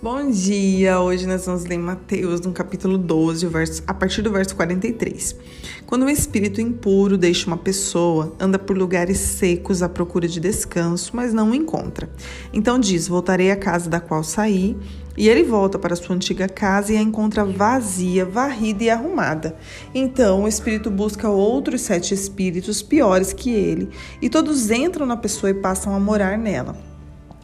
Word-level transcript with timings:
Bom 0.00 0.30
dia! 0.30 1.00
Hoje 1.00 1.26
nós 1.26 1.44
vamos 1.44 1.64
ler 1.64 1.76
Mateus 1.76 2.40
no 2.40 2.52
capítulo 2.52 2.96
12, 2.96 3.44
verso, 3.48 3.82
a 3.84 3.92
partir 3.92 4.22
do 4.22 4.30
verso 4.30 4.54
43. 4.54 5.34
Quando 5.86 6.04
um 6.04 6.08
espírito 6.08 6.60
impuro 6.60 7.18
deixa 7.18 7.48
uma 7.48 7.56
pessoa, 7.56 8.32
anda 8.38 8.60
por 8.60 8.78
lugares 8.78 9.18
secos 9.18 9.82
à 9.82 9.88
procura 9.88 10.28
de 10.28 10.38
descanso, 10.38 11.10
mas 11.16 11.34
não 11.34 11.50
o 11.50 11.54
encontra. 11.54 12.08
Então 12.52 12.78
diz: 12.78 13.08
Voltarei 13.08 13.50
à 13.50 13.56
casa 13.56 13.90
da 13.90 13.98
qual 13.98 14.22
saí. 14.22 14.76
E 15.16 15.28
ele 15.28 15.42
volta 15.42 15.80
para 15.80 15.96
sua 15.96 16.14
antiga 16.14 16.48
casa 16.48 16.92
e 16.92 16.96
a 16.96 17.02
encontra 17.02 17.44
vazia, 17.44 18.24
varrida 18.24 18.84
e 18.84 18.90
arrumada. 18.90 19.56
Então 19.92 20.44
o 20.44 20.48
espírito 20.48 20.92
busca 20.92 21.28
outros 21.28 21.80
sete 21.80 22.14
espíritos 22.14 22.82
piores 22.82 23.32
que 23.32 23.50
ele, 23.50 23.88
e 24.22 24.30
todos 24.30 24.70
entram 24.70 25.04
na 25.04 25.16
pessoa 25.16 25.50
e 25.50 25.54
passam 25.54 25.92
a 25.92 25.98
morar 25.98 26.38
nela 26.38 26.87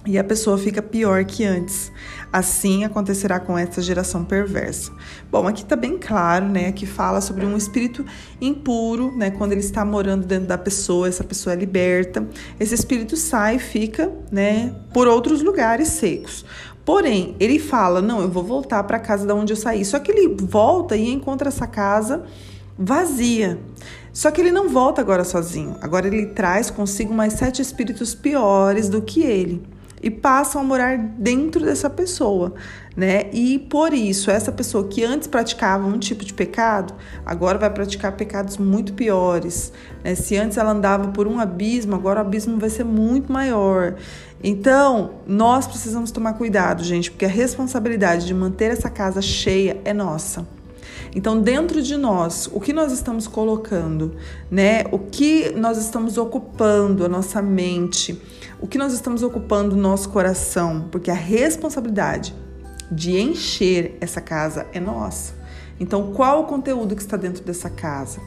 e 0.06 0.18
a 0.18 0.24
pessoa 0.24 0.58
fica 0.58 0.82
pior 0.82 1.24
que 1.24 1.44
antes. 1.44 1.90
Assim 2.32 2.84
acontecerá 2.84 3.40
com 3.40 3.56
essa 3.56 3.80
geração 3.80 4.24
perversa. 4.24 4.92
Bom, 5.30 5.46
aqui 5.46 5.62
está 5.62 5.76
bem 5.76 5.96
claro, 5.98 6.46
né? 6.46 6.72
Que 6.72 6.84
fala 6.84 7.20
sobre 7.20 7.46
um 7.46 7.56
espírito 7.56 8.04
impuro, 8.40 9.16
né? 9.16 9.30
Quando 9.30 9.52
ele 9.52 9.60
está 9.60 9.84
morando 9.84 10.26
dentro 10.26 10.48
da 10.48 10.58
pessoa, 10.58 11.08
essa 11.08 11.24
pessoa 11.24 11.54
é 11.54 11.56
liberta. 11.56 12.26
Esse 12.60 12.74
espírito 12.74 13.16
sai 13.16 13.56
e 13.56 13.58
fica, 13.58 14.12
né? 14.30 14.74
Por 14.92 15.06
outros 15.06 15.42
lugares 15.42 15.88
secos. 15.88 16.44
Porém, 16.84 17.34
ele 17.40 17.58
fala: 17.58 18.02
Não, 18.02 18.20
eu 18.20 18.28
vou 18.28 18.44
voltar 18.44 18.82
para 18.84 18.98
a 18.98 19.00
casa 19.00 19.26
da 19.26 19.34
onde 19.34 19.52
eu 19.52 19.56
saí. 19.56 19.84
Só 19.84 19.98
que 19.98 20.12
ele 20.12 20.34
volta 20.38 20.96
e 20.96 21.10
encontra 21.10 21.48
essa 21.48 21.66
casa 21.66 22.24
vazia. 22.76 23.58
Só 24.12 24.30
que 24.30 24.40
ele 24.40 24.52
não 24.52 24.68
volta 24.68 25.00
agora 25.00 25.24
sozinho. 25.24 25.76
Agora 25.80 26.06
ele 26.06 26.26
traz 26.26 26.70
consigo 26.70 27.14
mais 27.14 27.34
sete 27.34 27.62
espíritos 27.62 28.14
piores 28.14 28.88
do 28.88 29.00
que 29.00 29.22
ele 29.22 29.73
e 30.04 30.10
passam 30.10 30.60
a 30.60 30.64
morar 30.64 30.98
dentro 30.98 31.64
dessa 31.64 31.88
pessoa, 31.88 32.52
né? 32.94 33.30
E 33.32 33.58
por 33.58 33.94
isso, 33.94 34.30
essa 34.30 34.52
pessoa 34.52 34.86
que 34.86 35.02
antes 35.02 35.26
praticava 35.26 35.86
um 35.86 35.98
tipo 35.98 36.26
de 36.26 36.34
pecado, 36.34 36.92
agora 37.24 37.56
vai 37.56 37.70
praticar 37.70 38.12
pecados 38.12 38.58
muito 38.58 38.92
piores. 38.92 39.72
Né? 40.04 40.14
Se 40.14 40.36
antes 40.36 40.58
ela 40.58 40.72
andava 40.72 41.08
por 41.08 41.26
um 41.26 41.40
abismo, 41.40 41.94
agora 41.94 42.18
o 42.18 42.26
abismo 42.26 42.58
vai 42.58 42.68
ser 42.68 42.84
muito 42.84 43.32
maior. 43.32 43.94
Então, 44.42 45.12
nós 45.26 45.66
precisamos 45.66 46.10
tomar 46.10 46.34
cuidado, 46.34 46.84
gente, 46.84 47.10
porque 47.10 47.24
a 47.24 47.28
responsabilidade 47.28 48.26
de 48.26 48.34
manter 48.34 48.70
essa 48.72 48.90
casa 48.90 49.22
cheia 49.22 49.80
é 49.86 49.94
nossa. 49.94 50.46
Então, 51.14 51.40
dentro 51.40 51.80
de 51.80 51.96
nós, 51.96 52.48
o 52.52 52.60
que 52.60 52.72
nós 52.72 52.92
estamos 52.92 53.26
colocando, 53.26 54.16
né? 54.50 54.84
O 54.90 54.98
que 54.98 55.50
nós 55.50 55.78
estamos 55.78 56.18
ocupando 56.18 57.04
a 57.04 57.08
nossa 57.08 57.40
mente, 57.40 58.20
o 58.60 58.66
que 58.66 58.76
nós 58.76 58.92
estamos 58.92 59.22
ocupando 59.22 59.76
o 59.76 59.78
nosso 59.78 60.08
coração, 60.08 60.88
porque 60.90 61.10
a 61.10 61.14
responsabilidade 61.14 62.34
de 62.90 63.18
encher 63.18 63.96
essa 64.00 64.20
casa 64.20 64.66
é 64.72 64.80
nossa. 64.80 65.34
Então, 65.78 66.12
qual 66.12 66.42
o 66.42 66.44
conteúdo 66.44 66.94
que 66.94 67.02
está 67.02 67.16
dentro 67.16 67.44
dessa 67.44 67.68
casa? 67.68 68.20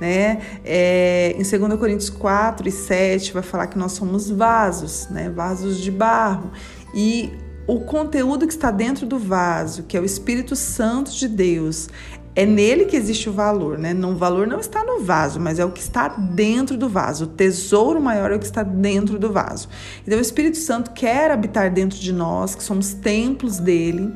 Né? 0.00 0.40
É, 0.64 1.34
em 1.36 1.42
2 1.42 1.78
Coríntios 1.78 2.10
4 2.10 2.68
e 2.68 2.72
7 2.72 3.32
vai 3.32 3.42
falar 3.42 3.68
que 3.68 3.78
nós 3.78 3.92
somos 3.92 4.30
vasos, 4.30 5.08
né? 5.10 5.30
vasos 5.30 5.78
de 5.78 5.90
barro. 5.90 6.50
E 6.94 7.32
o 7.66 7.80
conteúdo 7.80 8.46
que 8.46 8.52
está 8.52 8.70
dentro 8.70 9.06
do 9.06 9.18
vaso, 9.18 9.84
que 9.84 9.96
é 9.96 10.00
o 10.00 10.04
Espírito 10.04 10.56
Santo 10.56 11.12
de 11.12 11.28
Deus, 11.28 11.88
é 12.34 12.46
nele 12.46 12.86
que 12.86 12.96
existe 12.96 13.28
o 13.28 13.32
valor, 13.32 13.76
né? 13.78 13.94
O 13.94 14.16
valor 14.16 14.46
não 14.46 14.58
está 14.58 14.82
no 14.82 15.00
vaso, 15.00 15.38
mas 15.38 15.58
é 15.58 15.64
o 15.64 15.70
que 15.70 15.80
está 15.80 16.08
dentro 16.08 16.78
do 16.78 16.88
vaso. 16.88 17.24
O 17.24 17.26
tesouro 17.26 18.00
maior 18.00 18.30
é 18.32 18.36
o 18.36 18.38
que 18.38 18.46
está 18.46 18.62
dentro 18.62 19.18
do 19.18 19.30
vaso. 19.30 19.68
Então, 20.06 20.18
o 20.18 20.22
Espírito 20.22 20.56
Santo 20.56 20.92
quer 20.92 21.30
habitar 21.30 21.70
dentro 21.70 21.98
de 21.98 22.12
nós, 22.12 22.54
que 22.54 22.62
somos 22.62 22.94
templos 22.94 23.58
dele. 23.58 24.12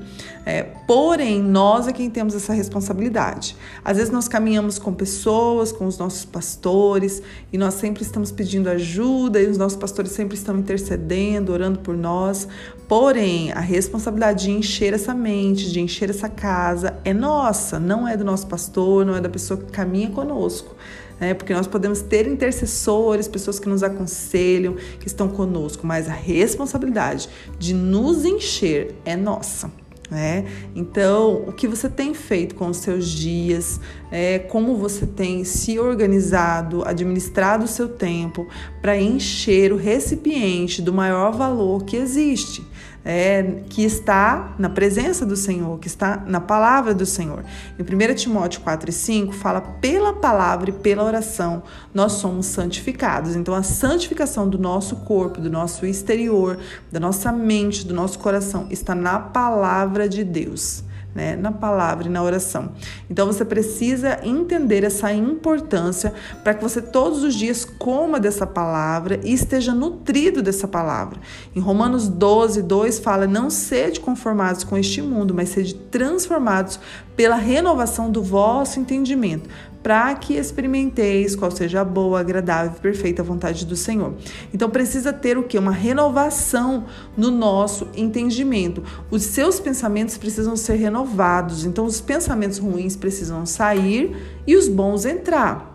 É, 0.47 0.62
porém, 0.86 1.42
nós 1.42 1.89
é 1.89 1.92
quem 1.92 2.08
temos 2.08 2.33
essa 2.33 2.53
responsabilidade. 2.53 3.57
Às 3.85 3.96
vezes 3.96 4.13
nós 4.13 4.29
caminhamos 4.29 4.79
com 4.79 4.95
pessoas, 4.95 5.73
com 5.73 5.86
os 5.86 5.98
nossos 5.98 6.24
pastores, 6.24 7.20
e 7.52 7.58
nós 7.58 7.74
sempre 7.74 8.05
estamos 8.05 8.30
pedindo 8.30 8.70
ajuda, 8.70 9.42
e 9.42 9.48
os 9.48 9.58
nossos 9.58 9.77
pastores 9.77 10.12
sempre 10.12 10.36
estão 10.36 10.57
intercedendo, 10.57 11.52
orando 11.52 11.80
por 11.80 11.96
nós. 11.96 12.46
Porém, 12.89 13.51
a 13.51 13.58
responsabilidade 13.58 14.45
de 14.45 14.52
encher 14.52 14.95
essa 14.95 15.12
mente, 15.12 15.73
de 15.73 15.80
encher 15.80 16.08
essa 16.08 16.29
casa, 16.29 16.96
é 17.05 17.12
nossa, 17.12 17.80
não 17.80 18.05
é 18.06 18.17
do 18.17 18.24
nosso 18.24 18.46
pastor, 18.46 19.05
não 19.05 19.14
é 19.14 19.20
da 19.20 19.28
pessoa 19.28 19.58
que 19.61 19.70
caminha 19.70 20.11
conosco. 20.11 20.74
É, 21.18 21.33
porque 21.33 21.55
nós 21.55 21.67
podemos 21.67 22.02
ter 22.02 22.27
intercessores, 22.27 23.27
pessoas 23.27 23.58
que 23.58 23.68
nos 23.68 23.83
aconselham, 23.83 24.74
que 25.00 25.06
estão 25.06 25.28
conosco, 25.28 25.86
mas 25.86 26.08
a 26.08 26.12
responsabilidade 26.12 27.28
de 27.58 27.72
nos 27.72 28.24
encher 28.24 28.94
é 29.05 29.17
nossa. 29.17 29.70
Né? 30.11 30.44
Então, 30.74 31.42
o 31.46 31.52
que 31.52 31.67
você 31.67 31.89
tem 31.89 32.14
feito 32.14 32.55
com 32.55 32.68
os 32.68 32.77
seus 32.77 33.08
dias, 33.08 33.80
é, 34.11 34.38
como 34.38 34.77
você 34.77 35.06
tem 35.06 35.42
se 35.42 35.78
organizado, 35.78 36.86
administrado 36.86 37.64
o 37.64 37.68
seu 37.68 37.88
tempo 37.88 38.46
para 38.80 39.00
encher 39.00 39.73
o 39.73 39.77
recipiente 39.77 40.80
do 40.80 40.92
maior 40.92 41.33
valor 41.33 41.83
que 41.83 41.96
existe 41.96 42.62
é, 43.05 43.63
que 43.69 43.85
está 43.85 44.55
na 44.59 44.69
presença 44.69 45.25
do 45.25 45.37
Senhor, 45.37 45.79
que 45.79 45.87
está 45.87 46.23
na 46.27 46.41
palavra 46.41 46.92
do 46.92 47.07
Senhor. 47.07 47.45
Em 47.79 47.83
1 47.83 48.14
Timóteo 48.14 48.61
4 48.63 48.91
e 48.91 48.92
5 48.92 49.33
fala 49.33 49.61
pela 49.61 50.13
palavra 50.13 50.70
e 50.70 50.73
pela 50.73 51.05
oração 51.05 51.63
nós 51.95 52.13
somos 52.13 52.47
santificados. 52.47 53.36
Então 53.36 53.55
a 53.55 53.63
santificação 53.63 54.48
do 54.48 54.59
nosso 54.59 54.97
corpo, 54.97 55.41
do 55.41 55.51
nosso 55.51 55.86
exterior, 55.86 56.59
da 56.91 56.98
nossa 56.98 57.31
mente, 57.31 57.86
do 57.86 57.95
nosso 57.95 58.19
coração 58.19 58.67
está 58.70 58.95
na 58.95 59.19
palavra 59.19 60.09
de 60.09 60.25
Deus 60.25 60.86
né, 61.17 61.35
na 61.35 61.51
palavra 61.51 62.07
e 62.07 62.11
na 62.11 62.23
oração. 62.23 62.73
Então 63.09 63.27
você 63.27 63.43
precisa 63.43 64.21
entender 64.23 64.85
essa 64.85 65.11
importância 65.11 66.13
para 66.45 66.53
que 66.53 66.63
você 66.63 66.83
todos 66.83 67.23
os 67.23 67.35
dias 67.35 67.65
coma 67.65 68.21
dessa 68.21 68.47
palavra 68.47 69.19
e 69.25 69.33
esteja 69.33 69.75
nutrido 69.75 70.43
dessa 70.43 70.69
palavra. 70.69 71.19
Em 71.55 71.61
Romanos 71.61 72.07
12, 72.07 72.63
2 72.63 72.99
fala: 72.99 73.27
Não 73.27 73.49
sede 73.49 73.99
conformados 73.99 74.63
com 74.63 74.77
este 74.77 75.01
mundo, 75.01 75.33
mas 75.33 75.49
sede 75.49 75.75
transformados 75.75 76.79
pela 77.17 77.37
renovação 77.37 78.11
do 78.11 78.23
vosso 78.23 78.79
entendimento, 78.79 79.49
para 79.83 80.15
que 80.17 80.35
experimenteis 80.35 81.35
qual 81.35 81.51
seja 81.51 81.81
a 81.81 81.85
boa, 81.85 82.21
agradável 82.21 82.73
e 82.77 82.81
perfeita 82.81 83.23
vontade 83.23 83.65
do 83.65 83.77
Senhor. 83.77 84.15
Então 84.53 84.69
precisa 84.69 85.13
ter 85.13 85.39
o 85.39 85.45
que? 85.45 85.57
Uma 85.57 85.71
renovação 85.71 86.85
no 87.17 87.31
nosso 87.31 87.89
entendimento. 87.97 88.83
Os 89.11 89.23
seus 89.23 89.59
pensamentos 89.61 90.19
precisam 90.19 90.57
ser 90.57 90.75
renovados. 90.75 91.65
Então 91.65 91.87
os 91.87 92.01
pensamentos 92.01 92.59
ruins 92.59 92.97
precisam 92.97 93.47
sair 93.47 94.17
e 94.47 94.57
os 94.57 94.69
bons 94.69 95.07
entrar. 95.07 95.75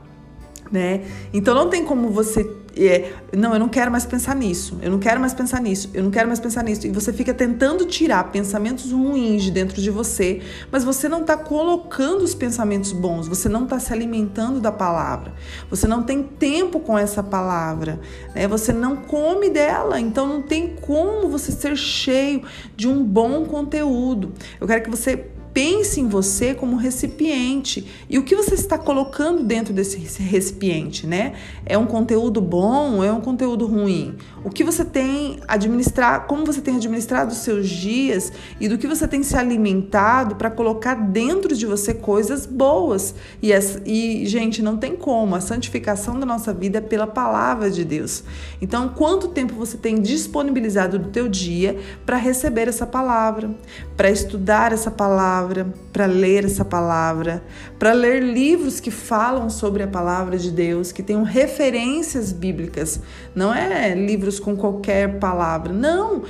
Né? 0.72 1.06
Então 1.34 1.56
não 1.56 1.70
tem 1.70 1.84
como 1.84 2.10
você 2.10 2.44
é, 2.88 3.14
não, 3.36 3.54
eu 3.54 3.60
não 3.60 3.70
quero 3.70 3.92
mais 3.92 4.06
pensar 4.06 4.36
nisso, 4.36 4.78
eu 4.82 4.92
não 4.92 5.00
quero 5.00 5.20
mais 5.20 5.34
pensar 5.34 5.62
nisso, 5.62 5.90
eu 5.94 6.04
não 6.04 6.12
quero 6.12 6.28
mais 6.28 6.40
pensar 6.40 6.64
nisso. 6.64 6.88
E 6.88 6.90
você 6.90 7.14
fica 7.14 7.34
tentando 7.34 7.86
tirar 7.86 8.32
pensamentos 8.32 8.92
ruins 8.92 9.44
de 9.44 9.52
dentro 9.52 9.82
de 9.82 9.90
você, 9.90 10.42
mas 10.72 10.84
você 10.84 11.08
não 11.08 11.22
está 11.22 11.38
colocando 11.38 12.24
os 12.24 12.34
pensamentos 12.34 12.92
bons, 12.92 13.28
você 13.28 13.48
não 13.48 13.64
está 13.64 13.80
se 13.80 13.94
alimentando 13.94 14.60
da 14.60 14.72
palavra, 14.72 15.34
você 15.70 15.88
não 15.88 16.04
tem 16.04 16.24
tempo 16.24 16.80
com 16.80 16.98
essa 16.98 17.22
palavra, 17.22 18.00
né? 18.34 18.48
você 18.48 18.74
não 18.74 18.96
come 18.96 19.50
dela, 19.50 20.00
então 20.00 20.28
não 20.28 20.42
tem 20.42 20.76
como 20.76 21.30
você 21.30 21.52
ser 21.52 21.76
cheio 21.76 22.44
de 22.76 22.88
um 22.88 23.04
bom 23.04 23.46
conteúdo. 23.46 24.34
Eu 24.60 24.68
quero 24.68 24.84
que 24.84 24.90
você 24.90 25.31
Pense 25.54 26.00
em 26.00 26.08
você 26.08 26.54
como 26.54 26.78
recipiente 26.78 27.86
e 28.10 28.18
o 28.18 28.24
que 28.24 28.36
você 28.36 28.56
está 28.56 28.78
colocando 28.78 29.44
dentro 29.44 29.74
desse 29.74 29.98
recipiente, 29.98 31.06
né? 31.06 31.34
É 31.66 31.78
um 31.78 31.86
conteúdo 31.86 32.40
bom, 32.40 33.04
é 33.04 33.12
um 33.12 33.20
conteúdo 33.20 33.66
ruim? 33.66 34.16
O 34.46 34.50
que 34.50 34.64
você 34.64 34.86
tem 34.86 35.40
administrar, 35.48 36.26
como 36.26 36.46
você 36.46 36.62
tem 36.62 36.78
administrado 36.78 37.34
os 37.34 37.40
seus 37.40 37.68
dias 37.68 38.32
e 38.62 38.70
do 38.70 38.78
que 38.78 38.88
você 38.88 39.06
tem 39.08 39.24
se 39.24 39.36
alimentado 39.36 40.36
para 40.36 40.50
colocar 40.50 40.96
dentro 40.96 41.54
de 41.54 41.66
você 41.66 41.94
coisas 41.94 42.46
boas. 42.46 43.14
E, 43.42 43.52
essa, 43.52 43.82
e 43.86 44.26
gente, 44.26 44.62
não 44.62 44.78
tem 44.78 44.96
como. 44.96 45.36
A 45.36 45.42
santificação 45.42 46.18
da 46.18 46.26
nossa 46.26 46.54
vida 46.54 46.78
é 46.78 46.82
pela 46.82 47.08
palavra 47.08 47.70
de 47.70 47.84
Deus. 47.84 48.24
Então, 48.62 48.88
quanto 48.90 49.28
tempo 49.28 49.54
você 49.54 49.78
tem 49.78 50.02
disponibilizado 50.02 50.98
do 50.98 51.10
teu 51.10 51.28
dia 51.28 51.78
para 52.06 52.16
receber 52.16 52.70
essa 52.70 52.88
palavra, 52.88 53.52
para 53.98 54.10
estudar 54.10 54.72
essa 54.72 54.90
palavra? 54.90 55.41
Palavra, 55.42 55.74
para 55.92 56.06
ler 56.06 56.46
essa 56.46 56.64
palavra, 56.64 57.44
para 57.80 57.94
ler 57.94 58.22
livros 58.22 58.80
que 58.80 58.92
falam 58.92 59.50
sobre 59.50 59.84
a 59.84 59.88
palavra 59.88 60.38
de 60.38 60.52
Deus, 60.52 60.92
que 60.92 61.02
tenham 61.02 61.24
referências 61.24 62.32
bíblicas. 62.32 63.00
Não 63.34 63.54
é 63.54 63.96
livros 63.96 64.40
com 64.40 64.56
qualquer 64.56 65.20
palavra. 65.20 65.74
Não, 65.74 66.24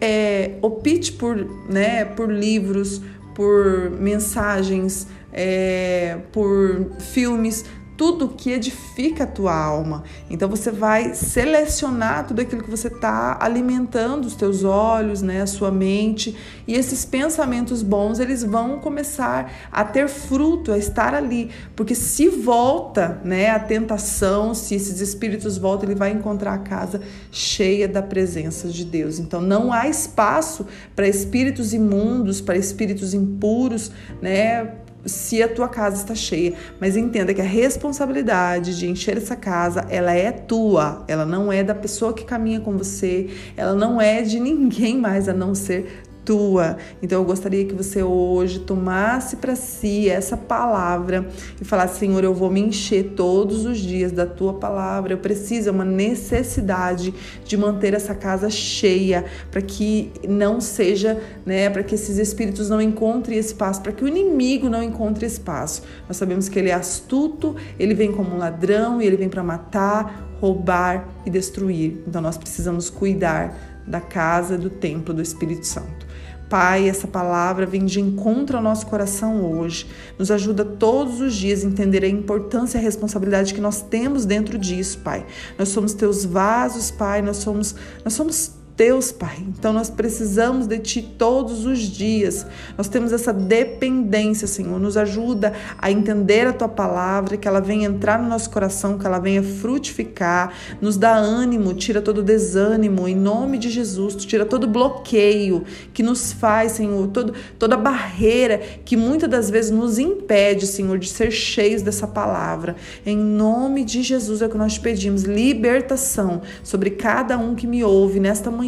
é, 0.00 0.52
opte 0.62 1.12
por, 1.12 1.36
né, 1.68 2.04
por 2.04 2.30
livros, 2.30 3.00
por 3.34 3.90
mensagens, 3.90 5.06
é, 5.32 6.18
por 6.32 6.86
filmes 7.00 7.64
tudo 7.96 8.28
que 8.28 8.50
edifica 8.50 9.24
a 9.24 9.26
tua 9.26 9.54
alma. 9.54 10.04
Então 10.28 10.48
você 10.48 10.70
vai 10.70 11.14
selecionar 11.14 12.26
tudo 12.26 12.40
aquilo 12.40 12.62
que 12.62 12.70
você 12.70 12.88
está 12.88 13.38
alimentando 13.40 14.26
os 14.26 14.34
teus 14.34 14.64
olhos, 14.64 15.22
né, 15.22 15.42
a 15.42 15.46
sua 15.46 15.70
mente, 15.70 16.36
e 16.66 16.74
esses 16.74 17.04
pensamentos 17.04 17.82
bons 17.82 18.18
eles 18.18 18.42
vão 18.42 18.78
começar 18.78 19.52
a 19.70 19.84
ter 19.84 20.08
fruto, 20.08 20.72
a 20.72 20.78
estar 20.78 21.14
ali, 21.14 21.50
porque 21.76 21.94
se 21.94 22.28
volta, 22.28 23.20
né, 23.24 23.50
a 23.50 23.58
tentação, 23.58 24.54
se 24.54 24.74
esses 24.74 25.00
espíritos 25.00 25.58
voltam, 25.58 25.88
ele 25.88 25.98
vai 25.98 26.10
encontrar 26.10 26.54
a 26.54 26.58
casa 26.58 27.00
cheia 27.30 27.86
da 27.86 28.02
presença 28.02 28.68
de 28.68 28.84
Deus. 28.84 29.18
Então 29.18 29.40
não 29.40 29.72
há 29.72 29.88
espaço 29.88 30.66
para 30.94 31.06
espíritos 31.06 31.72
imundos, 31.72 32.40
para 32.40 32.56
espíritos 32.56 33.14
impuros, 33.14 33.90
né, 34.20 34.83
se 35.06 35.42
a 35.42 35.48
tua 35.48 35.68
casa 35.68 35.96
está 35.96 36.14
cheia, 36.14 36.54
mas 36.80 36.96
entenda 36.96 37.34
que 37.34 37.40
a 37.40 37.44
responsabilidade 37.44 38.78
de 38.78 38.88
encher 38.88 39.16
essa 39.16 39.36
casa, 39.36 39.86
ela 39.88 40.12
é 40.12 40.30
tua, 40.32 41.04
ela 41.08 41.26
não 41.26 41.52
é 41.52 41.62
da 41.62 41.74
pessoa 41.74 42.12
que 42.12 42.24
caminha 42.24 42.60
com 42.60 42.76
você, 42.76 43.28
ela 43.56 43.74
não 43.74 44.00
é 44.00 44.22
de 44.22 44.40
ninguém 44.40 44.98
mais 44.98 45.28
a 45.28 45.32
não 45.32 45.54
ser 45.54 46.04
tua. 46.24 46.76
Então 47.02 47.20
eu 47.20 47.24
gostaria 47.24 47.64
que 47.64 47.74
você 47.74 48.02
hoje 48.02 48.60
tomasse 48.60 49.36
para 49.36 49.54
si 49.54 50.08
essa 50.08 50.36
palavra 50.36 51.28
e 51.60 51.64
falasse: 51.64 52.00
Senhor, 52.00 52.24
eu 52.24 52.34
vou 52.34 52.50
me 52.50 52.60
encher 52.60 53.12
todos 53.16 53.64
os 53.64 53.78
dias 53.78 54.12
da 54.12 54.26
tua 54.26 54.54
palavra. 54.54 55.12
Eu 55.12 55.18
preciso, 55.18 55.68
é 55.68 55.72
uma 55.72 55.84
necessidade 55.84 57.14
de 57.44 57.56
manter 57.56 57.94
essa 57.94 58.14
casa 58.14 58.48
cheia 58.50 59.24
para 59.50 59.60
que 59.60 60.12
não 60.28 60.60
seja, 60.60 61.20
né, 61.44 61.68
para 61.70 61.82
que 61.82 61.94
esses 61.94 62.18
espíritos 62.18 62.68
não 62.68 62.80
encontrem 62.80 63.38
espaço, 63.38 63.82
para 63.82 63.92
que 63.92 64.04
o 64.04 64.08
inimigo 64.08 64.68
não 64.68 64.82
encontre 64.82 65.26
espaço. 65.26 65.82
Nós 66.08 66.16
sabemos 66.16 66.48
que 66.48 66.58
ele 66.58 66.70
é 66.70 66.74
astuto, 66.74 67.54
ele 67.78 67.94
vem 67.94 68.12
como 68.12 68.34
um 68.34 68.38
ladrão 68.38 69.00
e 69.00 69.06
ele 69.06 69.16
vem 69.16 69.28
para 69.28 69.42
matar, 69.42 70.36
roubar 70.40 71.08
e 71.24 71.30
destruir. 71.30 72.02
Então 72.06 72.20
nós 72.20 72.36
precisamos 72.36 72.90
cuidar 72.90 73.73
da 73.86 74.00
casa, 74.00 74.56
do 74.56 74.70
templo 74.70 75.12
do 75.12 75.22
Espírito 75.22 75.66
Santo. 75.66 76.06
Pai, 76.48 76.88
essa 76.88 77.08
palavra 77.08 77.66
vem 77.66 77.84
de 77.84 78.00
encontro 78.00 78.56
ao 78.56 78.62
nosso 78.62 78.86
coração 78.86 79.42
hoje. 79.42 79.86
Nos 80.18 80.30
ajuda 80.30 80.64
todos 80.64 81.20
os 81.20 81.34
dias 81.34 81.64
a 81.64 81.66
entender 81.66 82.04
a 82.04 82.08
importância 82.08 82.78
e 82.78 82.80
a 82.80 82.84
responsabilidade 82.84 83.54
que 83.54 83.60
nós 83.60 83.82
temos 83.82 84.24
dentro 84.24 84.58
disso, 84.58 84.98
Pai. 84.98 85.26
Nós 85.58 85.70
somos 85.70 85.94
teus 85.94 86.24
vasos, 86.24 86.90
Pai. 86.90 87.22
Nós 87.22 87.38
somos, 87.38 87.74
nós 88.04 88.12
somos 88.12 88.52
Deus, 88.76 89.12
Pai. 89.12 89.36
Então 89.40 89.72
nós 89.72 89.88
precisamos 89.88 90.66
de 90.66 90.78
Ti 90.80 91.00
todos 91.16 91.64
os 91.64 91.78
dias. 91.78 92.44
Nós 92.76 92.88
temos 92.88 93.12
essa 93.12 93.32
dependência, 93.32 94.48
Senhor. 94.48 94.80
Nos 94.80 94.96
ajuda 94.96 95.52
a 95.78 95.92
entender 95.92 96.48
a 96.48 96.52
Tua 96.52 96.66
palavra, 96.66 97.36
que 97.36 97.46
ela 97.46 97.60
venha 97.60 97.86
entrar 97.86 98.20
no 98.20 98.28
nosso 98.28 98.50
coração, 98.50 98.98
que 98.98 99.06
ela 99.06 99.20
venha 99.20 99.44
frutificar, 99.44 100.52
nos 100.80 100.96
dá 100.96 101.14
ânimo, 101.14 101.72
tira 101.72 102.02
todo 102.02 102.20
desânimo, 102.20 103.06
em 103.06 103.14
nome 103.14 103.58
de 103.58 103.70
Jesus, 103.70 104.16
tira 104.24 104.44
todo 104.44 104.66
bloqueio 104.66 105.64
que 105.92 106.02
nos 106.02 106.32
faz, 106.32 106.72
Senhor, 106.72 107.06
todo, 107.08 107.32
toda 107.56 107.76
barreira 107.76 108.60
que 108.84 108.96
muitas 108.96 109.30
das 109.30 109.50
vezes 109.50 109.70
nos 109.70 110.00
impede, 110.00 110.66
Senhor, 110.66 110.98
de 110.98 111.08
ser 111.08 111.30
cheios 111.30 111.80
dessa 111.80 112.08
palavra. 112.08 112.74
Em 113.06 113.16
nome 113.16 113.84
de 113.84 114.02
Jesus 114.02 114.42
é 114.42 114.46
o 114.46 114.50
que 114.50 114.58
nós 114.58 114.74
te 114.74 114.80
pedimos, 114.80 115.22
libertação 115.22 116.42
sobre 116.64 116.90
cada 116.90 117.38
um 117.38 117.54
que 117.54 117.68
me 117.68 117.84
ouve 117.84 118.18
nesta 118.18 118.50
manhã 118.50 118.63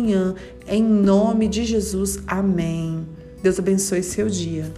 em 0.68 0.82
nome 0.82 1.48
de 1.48 1.64
Jesus, 1.64 2.18
amém. 2.26 3.06
Deus 3.42 3.58
abençoe 3.58 4.02
seu 4.02 4.28
dia. 4.28 4.70